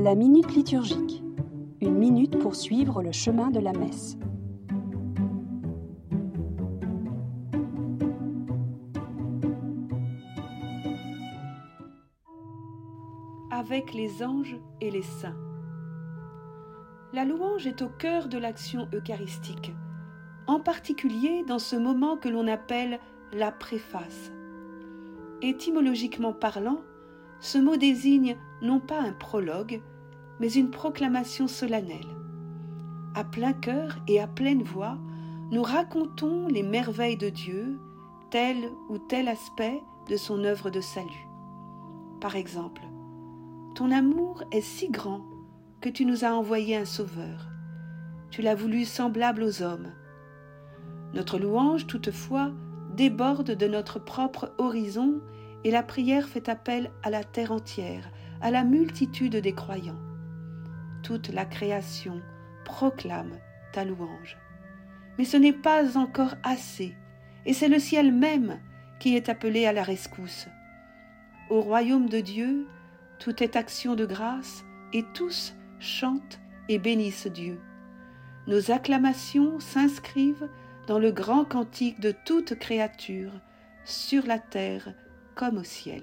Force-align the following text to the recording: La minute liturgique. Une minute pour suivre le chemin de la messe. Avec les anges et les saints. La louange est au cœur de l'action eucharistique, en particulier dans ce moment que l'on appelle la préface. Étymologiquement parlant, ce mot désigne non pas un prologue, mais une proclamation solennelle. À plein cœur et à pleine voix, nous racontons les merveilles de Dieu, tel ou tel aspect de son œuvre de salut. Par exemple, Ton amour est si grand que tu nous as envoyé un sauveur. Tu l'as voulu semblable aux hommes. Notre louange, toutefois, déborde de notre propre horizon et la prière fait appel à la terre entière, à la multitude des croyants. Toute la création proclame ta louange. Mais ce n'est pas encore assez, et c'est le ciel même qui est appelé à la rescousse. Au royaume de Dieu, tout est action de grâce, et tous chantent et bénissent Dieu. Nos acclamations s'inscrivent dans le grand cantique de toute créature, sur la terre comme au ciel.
La 0.00 0.14
minute 0.14 0.54
liturgique. 0.54 1.24
Une 1.80 1.98
minute 1.98 2.38
pour 2.38 2.54
suivre 2.54 3.02
le 3.02 3.10
chemin 3.10 3.50
de 3.50 3.58
la 3.58 3.72
messe. 3.72 4.16
Avec 13.50 13.92
les 13.92 14.22
anges 14.22 14.56
et 14.80 14.92
les 14.92 15.02
saints. 15.02 15.34
La 17.12 17.24
louange 17.24 17.66
est 17.66 17.82
au 17.82 17.88
cœur 17.88 18.28
de 18.28 18.38
l'action 18.38 18.86
eucharistique, 18.94 19.72
en 20.46 20.60
particulier 20.60 21.42
dans 21.42 21.58
ce 21.58 21.74
moment 21.74 22.16
que 22.16 22.28
l'on 22.28 22.46
appelle 22.46 23.00
la 23.32 23.50
préface. 23.50 24.30
Étymologiquement 25.42 26.32
parlant, 26.32 26.82
ce 27.40 27.58
mot 27.58 27.76
désigne 27.76 28.36
non 28.62 28.80
pas 28.80 29.00
un 29.00 29.12
prologue, 29.12 29.80
mais 30.40 30.52
une 30.52 30.70
proclamation 30.70 31.46
solennelle. 31.46 32.16
À 33.14 33.24
plein 33.24 33.52
cœur 33.52 33.98
et 34.06 34.20
à 34.20 34.26
pleine 34.26 34.62
voix, 34.62 34.98
nous 35.50 35.62
racontons 35.62 36.46
les 36.48 36.62
merveilles 36.62 37.16
de 37.16 37.30
Dieu, 37.30 37.78
tel 38.30 38.56
ou 38.88 38.98
tel 38.98 39.28
aspect 39.28 39.82
de 40.08 40.16
son 40.16 40.44
œuvre 40.44 40.70
de 40.70 40.80
salut. 40.80 41.28
Par 42.20 42.36
exemple, 42.36 42.82
Ton 43.74 43.92
amour 43.92 44.42
est 44.50 44.60
si 44.60 44.90
grand 44.90 45.22
que 45.80 45.88
tu 45.88 46.04
nous 46.04 46.24
as 46.24 46.32
envoyé 46.32 46.76
un 46.76 46.84
sauveur. 46.84 47.46
Tu 48.30 48.42
l'as 48.42 48.56
voulu 48.56 48.84
semblable 48.84 49.44
aux 49.44 49.62
hommes. 49.62 49.92
Notre 51.14 51.38
louange, 51.38 51.86
toutefois, 51.86 52.50
déborde 52.96 53.52
de 53.52 53.66
notre 53.68 53.98
propre 54.00 54.52
horizon 54.58 55.20
et 55.64 55.70
la 55.70 55.82
prière 55.82 56.28
fait 56.28 56.48
appel 56.48 56.90
à 57.02 57.10
la 57.10 57.24
terre 57.24 57.52
entière, 57.52 58.10
à 58.40 58.50
la 58.50 58.64
multitude 58.64 59.36
des 59.36 59.52
croyants. 59.52 59.98
Toute 61.02 61.28
la 61.28 61.44
création 61.44 62.20
proclame 62.64 63.38
ta 63.72 63.84
louange. 63.84 64.38
Mais 65.18 65.24
ce 65.24 65.36
n'est 65.36 65.52
pas 65.52 65.96
encore 65.96 66.34
assez, 66.42 66.94
et 67.46 67.52
c'est 67.52 67.68
le 67.68 67.78
ciel 67.78 68.12
même 68.12 68.60
qui 69.00 69.16
est 69.16 69.28
appelé 69.28 69.66
à 69.66 69.72
la 69.72 69.82
rescousse. 69.82 70.48
Au 71.50 71.60
royaume 71.60 72.08
de 72.08 72.20
Dieu, 72.20 72.66
tout 73.18 73.42
est 73.42 73.56
action 73.56 73.94
de 73.94 74.06
grâce, 74.06 74.64
et 74.92 75.04
tous 75.14 75.54
chantent 75.80 76.40
et 76.68 76.78
bénissent 76.78 77.26
Dieu. 77.26 77.60
Nos 78.46 78.70
acclamations 78.70 79.60
s'inscrivent 79.60 80.48
dans 80.86 80.98
le 80.98 81.12
grand 81.12 81.44
cantique 81.44 82.00
de 82.00 82.14
toute 82.24 82.54
créature, 82.58 83.32
sur 83.84 84.26
la 84.26 84.38
terre 84.38 84.94
comme 85.38 85.58
au 85.58 85.64
ciel. 85.64 86.02